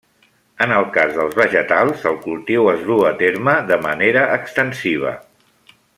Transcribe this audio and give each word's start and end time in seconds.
En 0.65 0.71
el 0.77 0.85
cas 0.95 1.11
dels 1.17 1.35
vegetals, 1.41 2.07
el 2.13 2.17
cultiu 2.23 2.71
es 2.73 2.81
duu 2.89 3.07
a 3.11 3.13
terme 3.23 3.57
de 3.73 3.81
manera 3.87 4.25
extensiva. 4.39 5.13